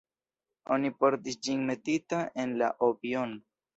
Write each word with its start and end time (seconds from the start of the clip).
Oni 0.75 0.91
portis 1.03 1.37
ĝin 1.47 1.61
metita 1.67 2.23
en 2.45 2.57
la 2.63 2.71
"obi-on". 2.89 3.37